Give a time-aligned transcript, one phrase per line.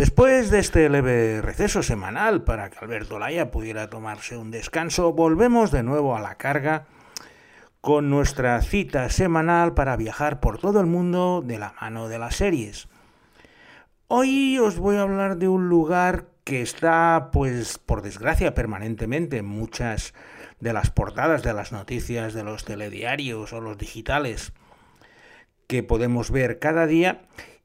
[0.00, 5.70] Después de este leve receso semanal para que Alberto Laya pudiera tomarse un descanso, volvemos
[5.72, 6.86] de nuevo a la carga
[7.82, 12.36] con nuestra cita semanal para viajar por todo el mundo de la mano de las
[12.36, 12.88] series.
[14.08, 19.44] Hoy os voy a hablar de un lugar que está, pues, por desgracia, permanentemente en
[19.44, 20.14] muchas
[20.60, 24.54] de las portadas de las noticias de los telediarios o los digitales
[25.66, 27.20] que podemos ver cada día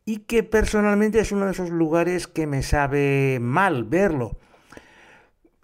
[0.05, 4.37] y que personalmente es uno de esos lugares que me sabe mal verlo.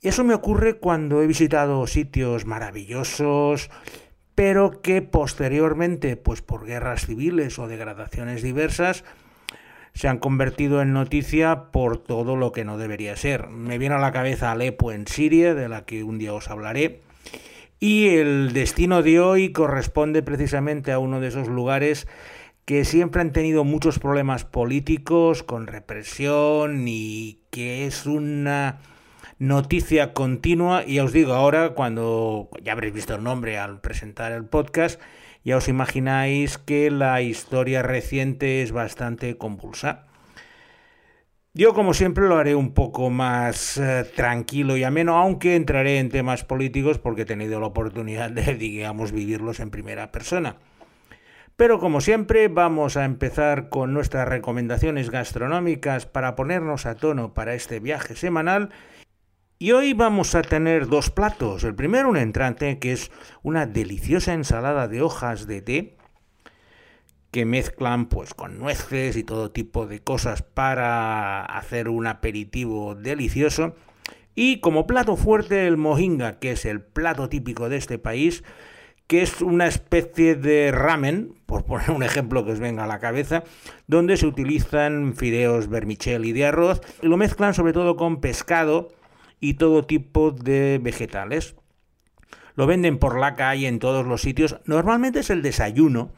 [0.02, 3.70] Eso me ocurre cuando he visitado sitios maravillosos,
[4.34, 9.04] pero que posteriormente, pues por guerras civiles o degradaciones diversas,
[9.94, 13.48] se han convertido en noticia por todo lo que no debería ser.
[13.50, 17.02] Me viene a la cabeza Alepo en Siria, de la que un día os hablaré,
[17.80, 22.08] y el destino de hoy corresponde precisamente a uno de esos lugares
[22.66, 28.80] que siempre han tenido muchos problemas políticos, con represión y que es una
[29.40, 30.84] noticia continua.
[30.86, 35.02] Y ya os digo, ahora cuando ya habréis visto el nombre al presentar el podcast,
[35.44, 40.06] ya os imagináis que la historia reciente es bastante convulsa.
[41.54, 46.08] Yo, como siempre, lo haré un poco más eh, tranquilo y ameno, aunque entraré en
[46.08, 50.58] temas políticos porque he tenido la oportunidad de, digamos, vivirlos en primera persona.
[51.62, 57.54] Pero como siempre vamos a empezar con nuestras recomendaciones gastronómicas para ponernos a tono para
[57.54, 58.70] este viaje semanal.
[59.60, 61.64] Y hoy vamos a tener dos platos.
[61.64, 63.12] El primero un entrante que es
[63.44, 65.98] una deliciosa ensalada de hojas de té
[67.30, 73.76] que mezclan pues con nueces y todo tipo de cosas para hacer un aperitivo delicioso.
[74.34, 78.44] Y como plato fuerte el mohinga, que es el plato típico de este país,
[79.12, 83.00] que es una especie de ramen, por poner un ejemplo que os venga a la
[83.00, 83.44] cabeza,
[83.86, 88.88] donde se utilizan fideos vermicelli de arroz y lo mezclan sobre todo con pescado
[89.42, 91.58] y todo tipo de vegetales.
[92.56, 94.62] Lo venden por la calle en todos los sitios.
[94.64, 96.14] Normalmente es el desayuno,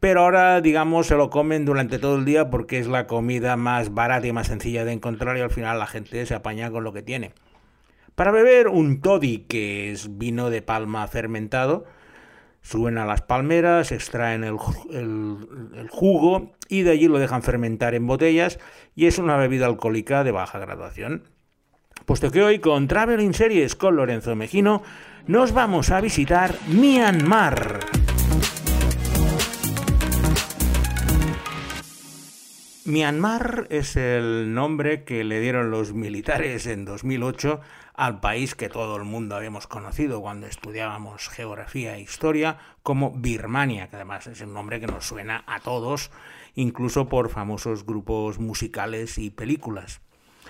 [0.00, 3.94] pero ahora digamos se lo comen durante todo el día porque es la comida más
[3.94, 6.92] barata y más sencilla de encontrar y al final la gente se apaña con lo
[6.92, 7.30] que tiene.
[8.16, 11.84] Para beber un toddy, que es vino de palma fermentado,
[12.62, 14.56] Suben a las palmeras, extraen el,
[15.88, 18.58] jugo y de allí lo dejan fermentar en botellas
[18.94, 21.22] y es una bebida alcohólica de baja graduación.
[22.04, 24.82] Puesto que hoy con Traveling Series con Lorenzo Mejino
[25.26, 27.80] nos vamos a visitar Myanmar.
[32.88, 37.60] Myanmar es el nombre que le dieron los militares en 2008
[37.92, 43.90] al país que todo el mundo habíamos conocido cuando estudiábamos geografía e historia como Birmania,
[43.90, 46.10] que además es un nombre que nos suena a todos,
[46.54, 50.00] incluso por famosos grupos musicales y películas.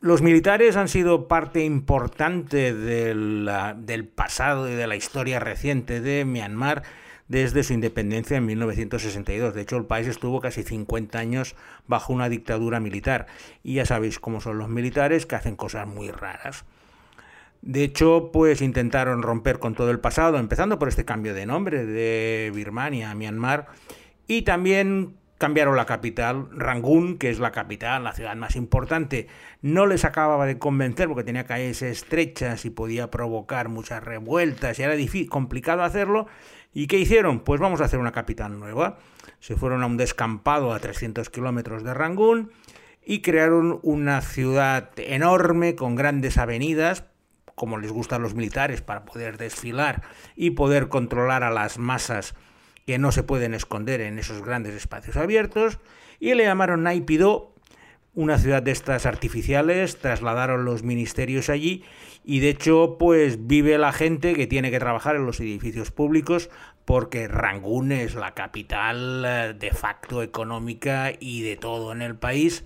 [0.01, 6.25] Los militares han sido parte importante del, del pasado y de la historia reciente de
[6.25, 6.85] Myanmar
[7.29, 9.55] desde su independencia en 1962.
[9.55, 11.55] De hecho, el país estuvo casi 50 años
[11.87, 13.27] bajo una dictadura militar.
[13.63, 16.65] Y ya sabéis cómo son los militares, que hacen cosas muy raras.
[17.61, 21.85] De hecho, pues intentaron romper con todo el pasado, empezando por este cambio de nombre
[21.85, 23.67] de Birmania a Myanmar,
[24.27, 29.29] y también cambiaron la capital, Rangún, que es la capital, la ciudad más importante.
[29.63, 34.83] No les acababa de convencer porque tenía calles estrechas y podía provocar muchas revueltas y
[34.83, 36.27] era difícil, complicado hacerlo.
[36.75, 37.41] ¿Y qué hicieron?
[37.41, 38.99] Pues vamos a hacer una capital nueva.
[39.39, 42.51] Se fueron a un descampado a 300 kilómetros de Rangún
[43.05, 47.05] y crearon una ciudad enorme con grandes avenidas,
[47.55, 50.03] como les gustan los militares, para poder desfilar
[50.37, 52.35] y poder controlar a las masas
[52.89, 55.79] que no se pueden esconder en esos grandes espacios abiertos.
[56.21, 57.53] Y le llamaron Naipido,
[58.15, 61.85] una ciudad de estas artificiales, trasladaron los ministerios allí
[62.25, 66.49] y de hecho pues vive la gente que tiene que trabajar en los edificios públicos
[66.87, 72.65] porque Rangún es la capital eh, de facto económica y de todo en el país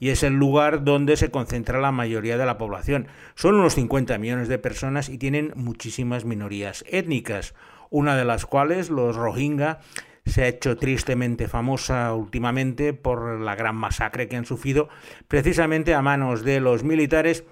[0.00, 3.06] y es el lugar donde se concentra la mayoría de la población.
[3.36, 7.54] Son unos 50 millones de personas y tienen muchísimas minorías étnicas,
[7.94, 9.78] una de las cuales, los Rohingya,
[10.26, 14.88] se ha hecho tristemente famosa últimamente por la gran masacre que han sufrido
[15.28, 17.44] precisamente a manos de los militares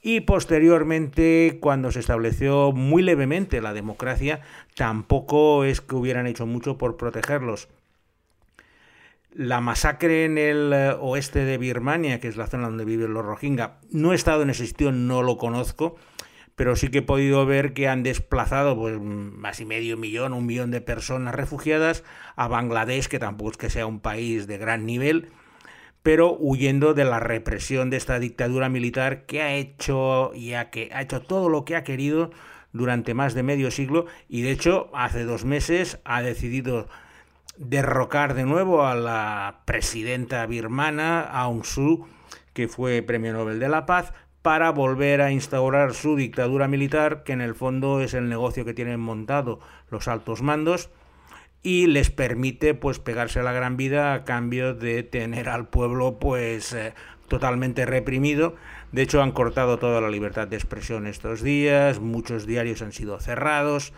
[0.00, 4.40] y posteriormente cuando se estableció muy levemente la democracia
[4.76, 7.68] tampoco es que hubieran hecho mucho por protegerlos.
[9.32, 13.24] La masacre en el eh, oeste de Birmania, que es la zona donde viven los
[13.24, 15.96] Rohingya, no he estado en ese sitio, no lo conozco,
[16.58, 20.44] pero sí que he podido ver que han desplazado pues, más y medio millón, un
[20.44, 22.02] millón de personas refugiadas
[22.34, 25.30] a Bangladesh, que tampoco es que sea un país de gran nivel,
[26.02, 31.00] pero huyendo de la represión de esta dictadura militar que ha hecho y que ha
[31.00, 32.32] hecho todo lo que ha querido
[32.72, 36.88] durante más de medio siglo y de hecho hace dos meses ha decidido
[37.56, 42.08] derrocar de nuevo a la presidenta birmana Aung Suu
[42.52, 44.12] que fue Premio Nobel de la Paz
[44.42, 48.74] para volver a instaurar su dictadura militar, que en el fondo es el negocio que
[48.74, 50.90] tienen montado los altos mandos
[51.62, 56.18] y les permite pues pegarse a la gran vida a cambio de tener al pueblo
[56.18, 56.94] pues eh,
[57.26, 58.54] totalmente reprimido.
[58.92, 63.18] De hecho han cortado toda la libertad de expresión estos días, muchos diarios han sido
[63.20, 63.92] cerrados,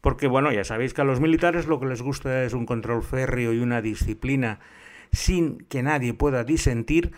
[0.00, 3.02] porque bueno, ya sabéis que a los militares lo que les gusta es un control
[3.02, 4.60] férreo y una disciplina
[5.12, 7.12] sin que nadie pueda disentir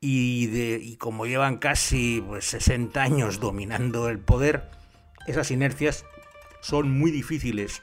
[0.00, 4.70] y, de, y como llevan casi pues, 60 años dominando el poder,
[5.26, 6.04] esas inercias
[6.60, 7.82] son muy difíciles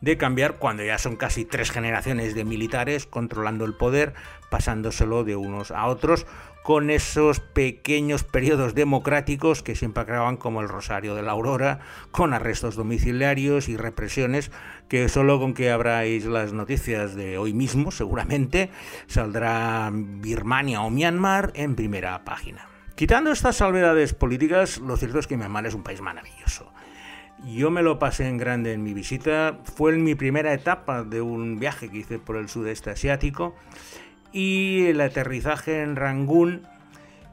[0.00, 4.14] de cambiar cuando ya son casi tres generaciones de militares controlando el poder,
[4.50, 6.26] pasándoselo de unos a otros,
[6.62, 11.80] con esos pequeños periodos democráticos que siempre acaban como el Rosario de la Aurora,
[12.10, 14.50] con arrestos domiciliarios y represiones,
[14.88, 18.70] que solo con que abráis las noticias de hoy mismo, seguramente,
[19.06, 22.68] saldrá Birmania o Myanmar en primera página.
[22.94, 26.70] Quitando estas salvedades políticas, lo cierto es que Myanmar es un país maravilloso.
[27.46, 31.20] Yo me lo pasé en grande en mi visita, fue en mi primera etapa de
[31.20, 33.54] un viaje que hice por el sudeste asiático
[34.32, 36.66] y el aterrizaje en Rangún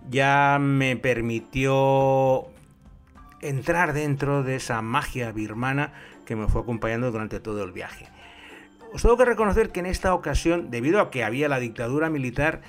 [0.09, 2.45] ya me permitió
[3.41, 5.93] entrar dentro de esa magia birmana
[6.25, 8.07] que me fue acompañando durante todo el viaje.
[8.93, 12.61] Os tengo que reconocer que en esta ocasión, debido a que había la dictadura militar,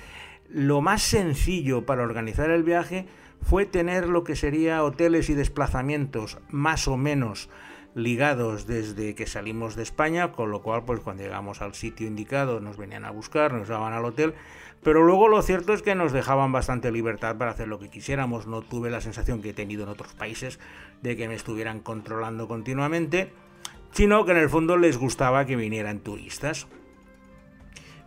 [0.49, 3.07] lo más sencillo para organizar el viaje
[3.41, 7.49] fue tener lo que sería hoteles y desplazamientos más o menos
[7.97, 12.59] ligados desde que salimos de España, con lo cual pues cuando llegamos al sitio indicado
[12.59, 14.35] nos venían a buscar, nos daban al hotel,
[14.83, 18.45] pero luego lo cierto es que nos dejaban bastante libertad para hacer lo que quisiéramos,
[18.45, 20.59] no tuve la sensación que he tenido en otros países
[21.01, 23.31] de que me estuvieran controlando continuamente,
[23.91, 26.67] sino que en el fondo les gustaba que vinieran turistas.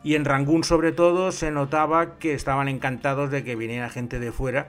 [0.03, 4.33] Y en Rangún sobre todo se notaba que estaban encantados de que viniera gente de
[4.33, 4.69] fuera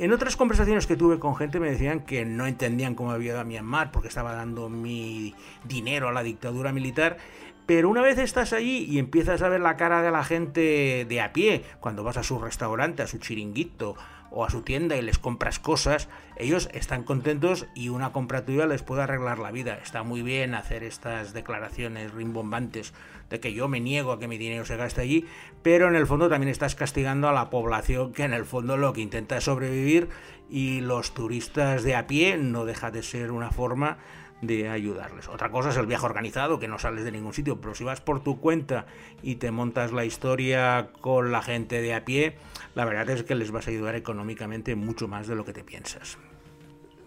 [0.00, 3.40] en otras conversaciones que tuve con gente me decían que no entendían cómo había ido
[3.40, 7.18] a Myanmar porque estaba dando mi dinero a la dictadura militar.
[7.66, 11.20] Pero una vez estás allí y empiezas a ver la cara de la gente de
[11.20, 13.94] a pie, cuando vas a su restaurante, a su chiringuito
[14.30, 18.66] o a su tienda y les compras cosas, ellos están contentos y una compra tuya
[18.66, 19.78] les puede arreglar la vida.
[19.82, 22.94] Está muy bien hacer estas declaraciones rimbombantes
[23.28, 25.26] de que yo me niego a que mi dinero se gaste allí,
[25.62, 28.92] pero en el fondo también estás castigando a la población que en el fondo lo
[28.92, 30.08] que intenta es sobrevivir
[30.48, 33.98] y los turistas de a pie no deja de ser una forma
[34.42, 35.28] de ayudarles.
[35.28, 38.00] Otra cosa es el viaje organizado, que no sales de ningún sitio, pero si vas
[38.00, 38.86] por tu cuenta
[39.22, 42.36] y te montas la historia con la gente de a pie,
[42.74, 45.64] la verdad es que les vas a ayudar económicamente mucho más de lo que te
[45.64, 46.18] piensas.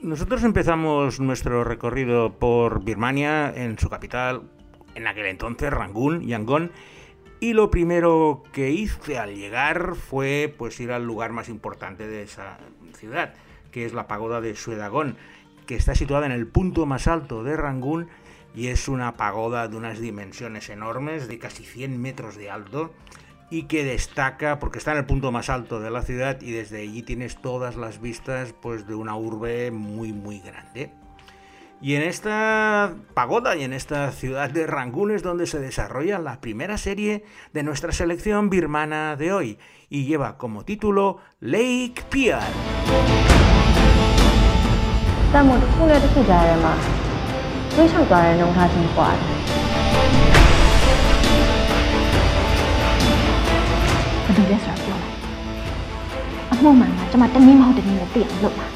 [0.02, 4.44] Nosotros empezamos nuestro recorrido por Birmania, en su capital,
[4.96, 6.72] en aquel entonces Rangún, Yangon,
[7.40, 12.24] y lo primero que hice al llegar fue pues ir al lugar más importante de
[12.24, 12.58] esa
[12.98, 13.34] ciudad,
[13.72, 15.18] que es la pagoda de Suedagón,
[15.66, 18.08] que está situada en el punto más alto de Rangún
[18.56, 22.94] y es una pagoda de unas dimensiones enormes, de casi 100 metros de alto,
[23.50, 26.82] y que destaca porque está en el punto más alto de la ciudad y desde
[26.82, 30.92] allí tienes todas las vistas pues de una urbe muy muy grande.
[31.80, 36.40] Y en esta pagoda y en esta ciudad de Rangún es donde se desarrolla la
[36.40, 39.60] primera serie de nuestra selección birmana de hoy
[39.90, 42.04] y lleva como título Lake
[45.34, 46.74] တန်မို့တစ်ခုနဲ့တစ်ခုကြားထဲမှာ
[47.76, 49.22] ဝိချောက်သွားတဲ့နှုံထားချင်းကွာတယ်
[54.26, 55.18] ဘယ်လိုလဲဆိုတာပြောလိုက်
[56.52, 58.68] အမှုမှန်ကကျွန်မတနည်းမဟုတ်တနည်းနဲ့သိအောင်လုပ်ပါ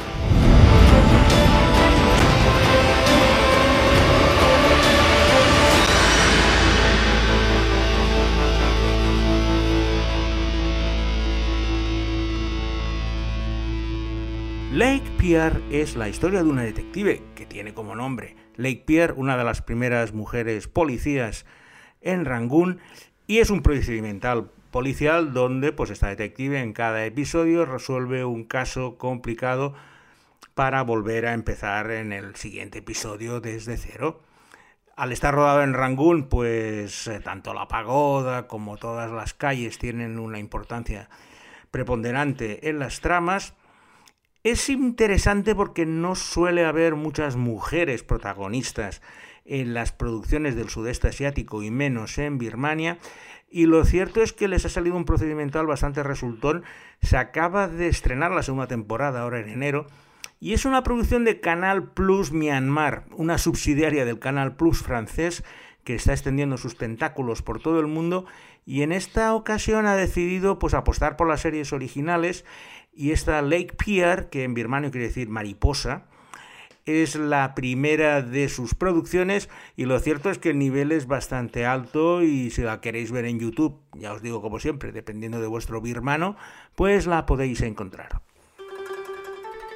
[14.78, 19.36] Lake Pierre es la historia de una detective que tiene como nombre Lake Pierre, una
[19.36, 21.48] de las primeras mujeres policías
[22.02, 22.80] en Rangún,
[23.26, 29.00] y es un procedimental policial donde pues esta detective en cada episodio resuelve un caso
[29.00, 29.74] complicado
[30.54, 34.22] para volver a empezar en el siguiente episodio desde cero.
[34.96, 40.20] Al estar rodado en Rangún, pues eh, tanto la pagoda como todas las calles tienen
[40.20, 41.10] una importancia
[41.72, 43.56] preponderante en las tramas
[44.50, 49.02] es interesante porque no suele haber muchas mujeres protagonistas
[49.46, 52.98] en las producciones del sudeste asiático y menos en Birmania.
[53.50, 56.64] Y lo cierto es que les ha salido un procedimental bastante resultón.
[57.02, 59.88] Se acaba de estrenar la segunda temporada ahora en enero.
[60.40, 65.44] Y es una producción de Canal Plus Myanmar, una subsidiaria del Canal Plus francés
[65.84, 68.26] que está extendiendo sus tentáculos por todo el mundo
[68.66, 72.44] y en esta ocasión ha decidido pues apostar por las series originales
[72.98, 76.06] y esta Lake Pier, que en birmano quiere decir mariposa,
[76.88, 81.66] es la primera de sus producciones y lo cierto es que el nivel es bastante
[81.66, 85.48] alto y si la queréis ver en YouTube, ya os digo como siempre, dependiendo de
[85.48, 86.38] vuestro birmano,
[86.76, 88.22] pues la podéis encontrar.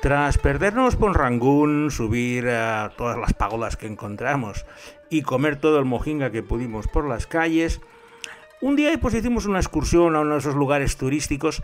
[0.01, 4.65] Tras perdernos por Rangún, subir a todas las pagodas que encontramos
[5.11, 7.81] y comer todo el mojinga que pudimos por las calles,
[8.61, 11.61] un día pues hicimos una excursión a uno de esos lugares turísticos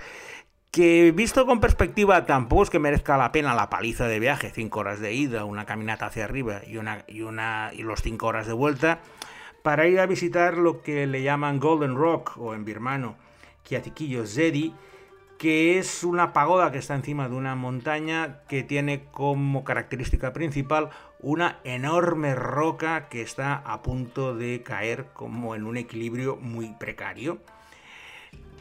[0.72, 4.80] que visto con perspectiva tampoco es que merezca la pena la paliza de viaje, cinco
[4.80, 8.48] horas de ida, una caminata hacia arriba y una y una y los cinco horas
[8.48, 9.00] de vuelta
[9.64, 13.16] para ir a visitar lo que le llaman Golden Rock o en birmano
[13.64, 14.74] Kiatiquillo Zedi
[15.38, 20.90] que es una pagoda que está encima de una montaña que tiene como característica principal
[21.20, 27.40] una enorme roca que está a punto de caer como en un equilibrio muy precario.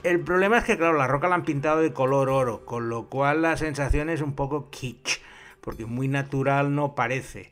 [0.06, 3.08] El problema es que, claro, la roca la han pintado de color oro, con lo
[3.08, 5.20] cual la sensación es un poco kitsch,
[5.60, 7.50] porque muy natural no parece.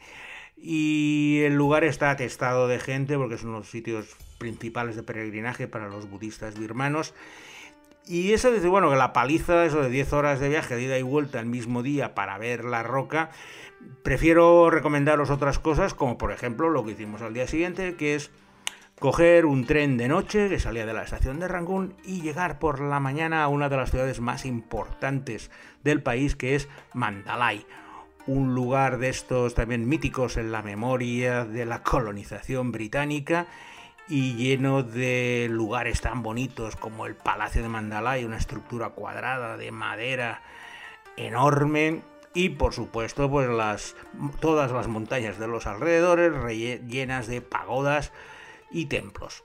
[0.56, 5.88] Y el lugar está atestado de gente, porque son los sitios principales de peregrinaje para
[5.88, 7.12] los budistas birmanos
[8.06, 10.99] y eso dice, bueno, que la paliza, eso de 10 horas de viaje de ida
[10.99, 13.30] y vuelta el mismo día para ver la roca,
[14.02, 18.30] prefiero recomendaros otras cosas, como por ejemplo lo que hicimos al día siguiente, que es
[18.98, 22.80] coger un tren de noche que salía de la estación de Rangún y llegar por
[22.80, 25.50] la mañana a una de las ciudades más importantes
[25.82, 27.66] del país, que es Mandalay.
[28.26, 33.46] Un lugar de estos también míticos en la memoria de la colonización británica
[34.08, 39.70] y lleno de lugares tan bonitos como el Palacio de Mandalay, una estructura cuadrada de
[39.70, 40.42] madera
[41.16, 42.02] enorme
[42.34, 43.94] y por supuesto pues las
[44.40, 46.32] todas las montañas de los alrededores
[46.86, 48.12] llenas de pagodas
[48.75, 49.45] y templos.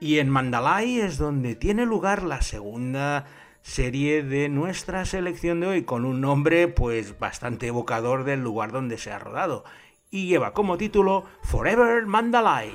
[0.00, 3.26] Y en Mandalay es donde tiene lugar la segunda
[3.62, 8.98] serie de nuestra selección de hoy con un nombre pues bastante evocador del lugar donde
[8.98, 9.64] se ha rodado
[10.10, 12.72] y lleva como título Forever Mandalay.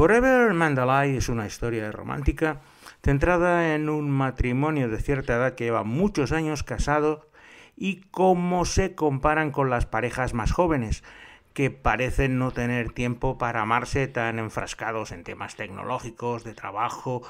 [0.00, 2.62] Forever Mandalay es una historia romántica
[3.02, 7.28] centrada en un matrimonio de cierta edad que lleva muchos años casado
[7.76, 11.04] y cómo se comparan con las parejas más jóvenes,
[11.52, 17.20] que parecen no tener tiempo para amarse tan enfrascados en temas tecnológicos, de trabajo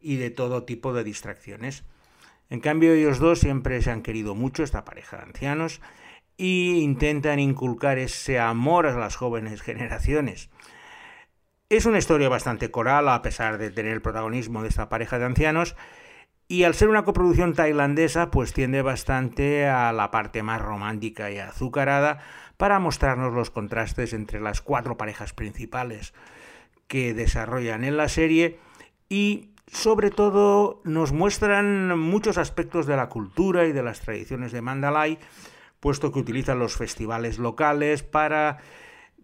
[0.00, 1.84] y de todo tipo de distracciones.
[2.50, 5.80] En cambio, ellos dos siempre se han querido mucho, esta pareja de ancianos,
[6.36, 10.50] y intentan inculcar ese amor a las jóvenes generaciones.
[11.68, 15.24] Es una historia bastante coral, a pesar de tener el protagonismo de esta pareja de
[15.24, 15.74] ancianos,
[16.46, 21.38] y al ser una coproducción tailandesa, pues tiende bastante a la parte más romántica y
[21.38, 22.20] azucarada,
[22.56, 26.14] para mostrarnos los contrastes entre las cuatro parejas principales
[26.86, 28.60] que desarrollan en la serie
[29.08, 34.62] y sobre todo nos muestran muchos aspectos de la cultura y de las tradiciones de
[34.62, 35.18] Mandalay,
[35.80, 38.58] puesto que utilizan los festivales locales para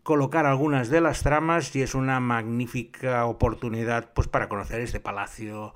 [0.02, 5.74] colocar algunas de las tramas y es una magnífica oportunidad pues para conocer este palacio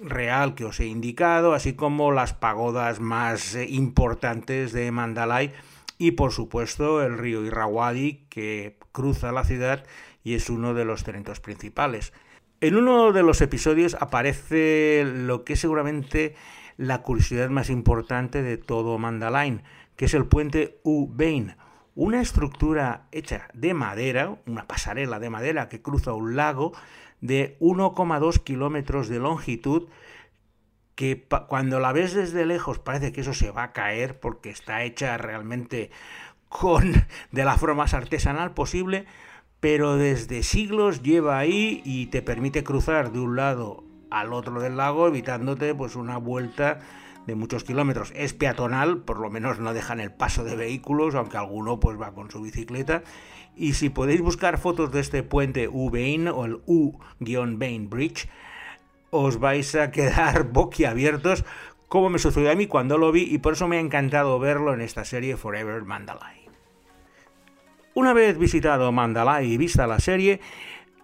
[0.00, 5.52] real que os he indicado, así como las pagodas más eh, importantes de Mandalay
[5.98, 9.84] y por supuesto el río Irrawaddy que cruza la ciudad
[10.24, 12.12] y es uno de los talentos principales.
[12.60, 16.34] En uno de los episodios aparece lo que es seguramente
[16.76, 19.62] la curiosidad más importante de todo Mandalain,
[19.96, 21.56] que es el puente U-Bain,
[21.94, 26.72] una estructura hecha de madera, una pasarela de madera que cruza un lago
[27.20, 29.88] de 1,2 kilómetros de longitud
[30.94, 34.82] que cuando la ves desde lejos parece que eso se va a caer porque está
[34.82, 35.90] hecha realmente
[36.48, 36.92] con
[37.32, 39.06] de la forma más artesanal posible,
[39.60, 44.76] pero desde siglos lleva ahí y te permite cruzar de un lado al otro del
[44.76, 46.80] lago evitándote pues una vuelta
[47.26, 48.12] de muchos kilómetros.
[48.16, 52.12] Es peatonal, por lo menos no dejan el paso de vehículos, aunque alguno pues va
[52.12, 53.02] con su bicicleta.
[53.56, 58.28] Y si podéis buscar fotos de este puente U-Bain o el U-Bain Bridge,
[59.10, 61.44] os vais a quedar boquiabiertos
[61.92, 64.72] como me sucedió a mí cuando lo vi y por eso me ha encantado verlo
[64.72, 66.48] en esta serie Forever Mandalay.
[67.92, 70.40] Una vez visitado Mandalay y vista la serie,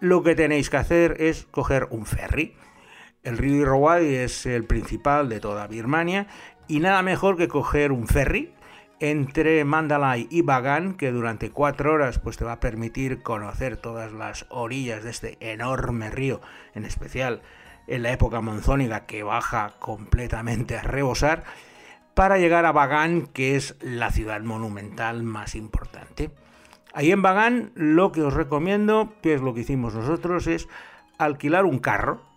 [0.01, 2.55] lo que tenéis que hacer es coger un ferry.
[3.29, 6.29] El río Irrawaddy es el principal de toda Birmania
[6.67, 8.55] y nada mejor que coger un ferry
[9.01, 14.13] entre Mandalay y Bagan, que durante cuatro horas pues, te va a permitir conocer todas
[14.13, 16.41] las orillas de este enorme río,
[16.75, 17.43] en especial
[17.87, 21.45] en la época monzónica que baja completamente a rebosar,
[22.15, 26.31] para llegar a Bagan, que es la ciudad monumental más importante.
[26.95, 30.67] Ahí en Bagán lo que os recomiendo, que es lo que hicimos nosotros, es
[31.19, 32.28] alquilar un carro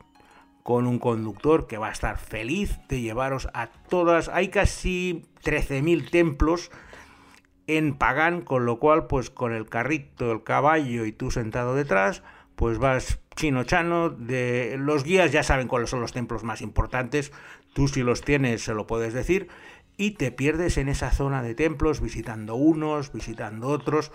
[0.63, 4.29] con un conductor que va a estar feliz de llevaros a todas.
[4.29, 6.71] Hay casi 13.000 templos
[7.67, 12.23] en Pagán, con lo cual, pues con el carrito, el caballo y tú sentado detrás,
[12.55, 14.09] pues vas chino chano.
[14.09, 14.75] De...
[14.77, 17.31] Los guías ya saben cuáles son los templos más importantes.
[17.73, 19.47] Tú si los tienes se lo puedes decir.
[19.97, 24.11] Y te pierdes en esa zona de templos, visitando unos, visitando otros.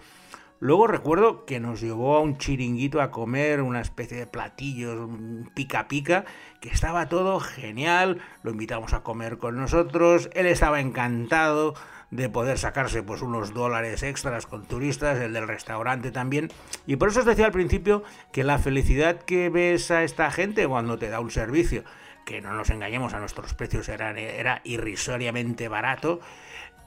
[0.58, 5.10] Luego recuerdo que nos llevó a un chiringuito a comer una especie de platillos
[5.54, 6.24] pica pica,
[6.60, 11.74] que estaba todo genial, lo invitamos a comer con nosotros, él estaba encantado
[12.10, 16.50] de poder sacarse pues unos dólares extras con turistas, el del restaurante también,
[16.86, 20.66] y por eso os decía al principio que la felicidad que ves a esta gente
[20.66, 21.84] cuando te da un servicio,
[22.24, 26.20] que no nos engañemos a nuestros precios era, era irrisoriamente barato,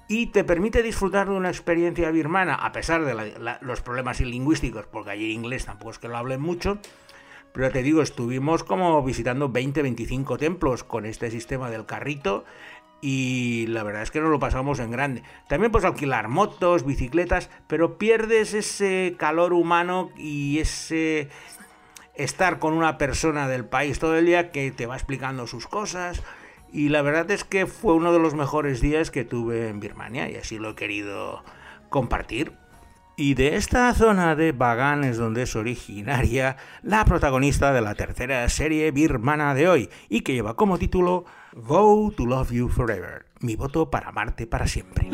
[0.09, 5.11] y te permite disfrutar de una experiencia birmana, a pesar de los problemas lingüísticos, porque
[5.11, 6.79] allí inglés tampoco es que lo hablen mucho,
[7.53, 12.43] pero te digo, estuvimos como visitando 20-25 templos con este sistema del carrito
[13.01, 15.21] y la verdad es que nos lo pasamos en grande.
[15.47, 21.29] También puedes alquilar motos, bicicletas, pero pierdes ese calor humano y ese
[22.15, 26.23] estar con una persona del país todo el día que te va explicando sus cosas,
[26.71, 30.29] y la verdad es que fue uno de los mejores días que tuve en Birmania
[30.29, 31.43] y así lo he querido
[31.89, 32.53] compartir.
[33.15, 38.47] Y de esta zona de Bagan es donde es originaria la protagonista de la tercera
[38.47, 43.57] serie birmana de hoy y que lleva como título Go to Love You Forever, mi
[43.57, 45.09] voto para amarte para siempre.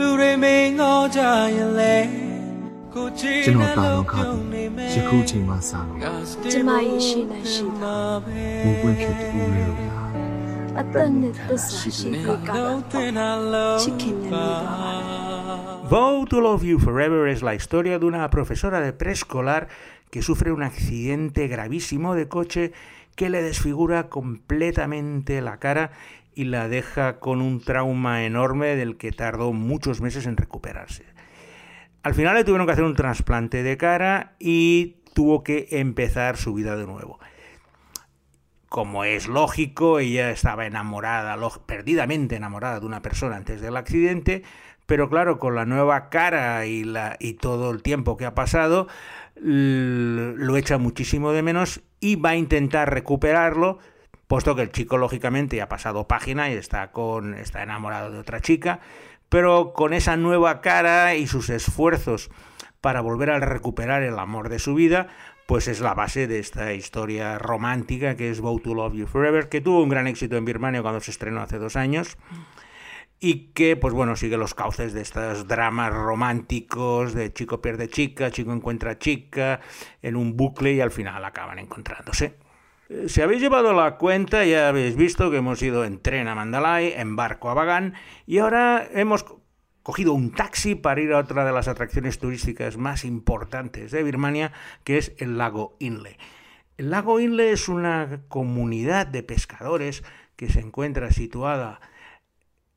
[15.89, 19.69] Vow to Love You Forever es la historia de una profesora de preescolar
[20.11, 22.73] que sufre un accidente gravísimo de coche
[23.15, 25.91] que le desfigura completamente la cara
[26.33, 31.05] y la deja con un trauma enorme del que tardó muchos meses en recuperarse.
[32.03, 36.53] Al final le tuvieron que hacer un trasplante de cara y tuvo que empezar su
[36.53, 37.17] vida de nuevo
[38.75, 44.43] como es lógico, ella estaba enamorada, perdidamente enamorada de una persona antes del accidente,
[44.85, 46.83] pero claro, con la nueva cara y,
[47.39, 48.89] todo el tiempo que ha pasado,
[49.37, 53.79] lo echa muchísimo de menos y va a intentar recuperarlo,
[54.27, 58.41] puesto que el chico lógicamente ha pasado página y está, con, está enamorado de otra
[58.41, 58.81] chica,
[59.29, 62.29] pero con esa nueva cara y sus esfuerzos
[62.85, 65.07] para volver a recuperar el amor de su vida,
[65.47, 69.49] pues es la base de esta historia romántica que es Vow to Love You Forever,
[69.49, 72.15] que tuvo un gran éxito en Birmania cuando se estrenó hace dos años
[73.19, 78.29] y que, pues bueno, sigue los cauces de estos dramas románticos de chico pierde chica,
[78.29, 79.61] chico encuentra chica,
[80.03, 82.35] en un bucle y al final acaban encontrándose.
[82.89, 86.35] Eh, si habéis llevado la cuenta, ya habéis visto que hemos ido en tren a
[86.35, 87.95] Mandalay, en barco a Bagan,
[88.27, 89.25] y ahora hemos
[89.85, 94.51] cogido un taxi para ir a otra de las atracciones turísticas más importantes de Birmania,
[94.83, 96.17] que es el lago Inle.
[96.75, 100.03] El lago Inle es una comunidad de pescadores
[100.37, 101.81] que se encuentra situada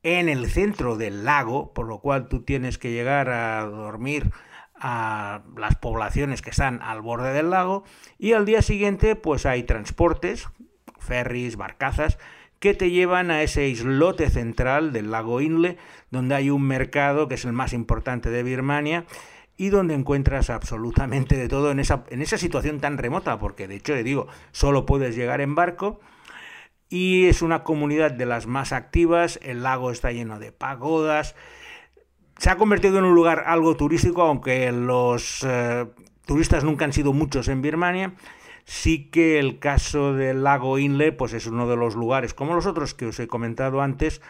[0.03, 4.31] en el centro del lago, por lo cual tú tienes que llegar a dormir
[4.75, 7.85] a las poblaciones que están al borde del lago
[8.19, 10.47] y al día siguiente pues hay transportes,
[10.99, 12.19] ferries, barcazas
[12.59, 15.77] que te llevan a ese islote central del lago Inle,
[16.11, 19.05] donde hay un mercado que es el más importante de Birmania
[19.55, 23.75] y donde encuentras absolutamente de todo en esa, en esa situación tan remota, porque de
[23.75, 25.99] hecho, le digo, solo puedes llegar en barco
[26.89, 31.35] y es una comunidad de las más activas, el lago está lleno de pagodas,
[32.37, 35.85] se ha convertido en un lugar algo turístico, aunque los eh,
[36.25, 38.13] turistas nunca han sido muchos en Birmania,
[38.69, 42.67] sí que el caso del lago Inle pues es uno de los lugares, como los
[42.67, 44.21] otros que os he comentado antes,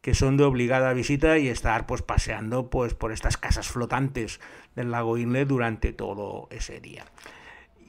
[0.00, 4.38] que son de obligada visita y estar pues paseando pues por estas casas flotantes
[4.76, 7.06] del lago Inle durante todo ese día.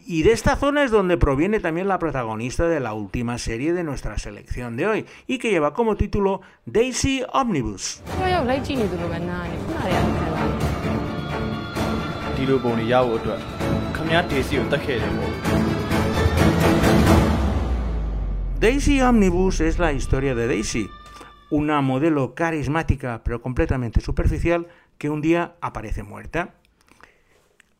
[0.08, 3.84] Y de esta zona es donde proviene también la protagonista de la última serie de
[3.84, 8.02] nuestra selección de hoy y que lleva como título Daisy Omnibus.
[18.60, 20.90] Daisy Omnibus es la historia de Daisy,
[21.50, 24.68] una modelo carismática pero completamente superficial
[24.98, 26.56] que un día aparece muerta.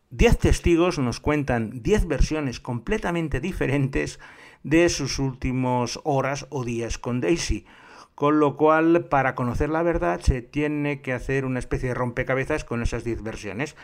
[0.08, 4.20] Diez testigos nos cuentan diez versiones completamente diferentes
[4.62, 7.66] de sus últimas horas o días con Daisy,
[8.14, 12.64] con lo cual para conocer la verdad se tiene que hacer una especie de rompecabezas
[12.64, 13.76] con esas diez versiones.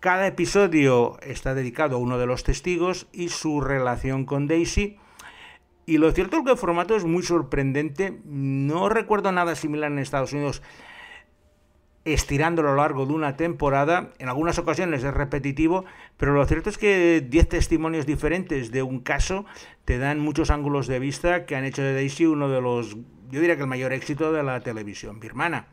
[0.00, 4.98] Cada episodio está dedicado a uno de los testigos y su relación con Daisy.
[5.84, 8.20] Y lo cierto es que el formato es muy sorprendente.
[8.24, 10.62] No recuerdo nada similar en Estados Unidos
[12.04, 14.10] estirando a lo largo de una temporada.
[14.18, 15.84] En algunas ocasiones es repetitivo,
[16.16, 19.44] pero lo cierto es que 10 testimonios diferentes de un caso
[19.84, 22.96] te dan muchos ángulos de vista que han hecho de Daisy uno de los,
[23.30, 25.66] yo diría que el mayor éxito de la televisión birmana.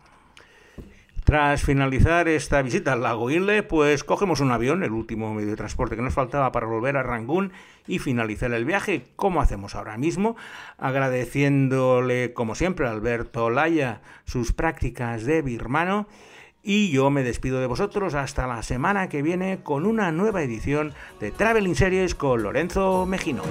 [1.23, 5.55] Tras finalizar esta visita al lago Inle, pues cogemos un avión, el último medio de
[5.55, 7.51] transporte que nos faltaba para volver a Rangún
[7.87, 10.35] y finalizar el viaje, como hacemos ahora mismo,
[10.77, 16.07] agradeciéndole, como siempre, a Alberto Laya sus prácticas de birmano.
[16.61, 20.93] Y yo me despido de vosotros hasta la semana que viene con una nueva edición
[21.19, 23.43] de Traveling Series con Lorenzo Mejino.